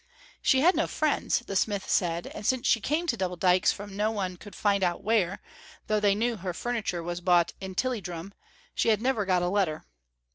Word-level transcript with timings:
She 0.41 0.61
had 0.61 0.75
no 0.75 0.87
friends, 0.87 1.37
the 1.41 1.55
smith 1.55 1.87
said, 1.87 2.25
and 2.25 2.43
since 2.43 2.65
she 2.65 2.81
came 2.81 3.05
to 3.05 3.15
Double 3.15 3.35
Dykes 3.35 3.71
from 3.71 3.95
no 3.95 4.09
one 4.09 4.35
could 4.35 4.55
find 4.55 4.83
out 4.83 5.03
where, 5.03 5.43
though 5.85 5.99
they 5.99 6.15
knew 6.15 6.37
her 6.37 6.55
furniture 6.55 7.03
was 7.03 7.21
bought 7.21 7.53
in 7.61 7.75
Tilliedrum, 7.75 8.33
she 8.73 8.89
had 8.89 8.99
never 8.99 9.25
got 9.27 9.43
a 9.43 9.47
letter. 9.47 9.85